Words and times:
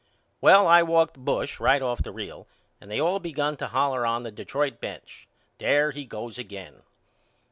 Well 0.41 0.65
I 0.65 0.81
walked 0.81 1.19
Bush 1.19 1.59
right 1.59 1.79
off 1.79 2.01
the 2.01 2.11
real 2.11 2.47
and 2.81 2.89
they 2.89 2.99
all 2.99 3.19
begun 3.19 3.55
to 3.57 3.67
holler 3.67 4.03
on 4.03 4.23
the 4.23 4.31
Detroit 4.31 4.79
bench 4.81 5.27
There 5.59 5.91
he 5.91 6.05
goes 6.05 6.39
again. 6.39 6.81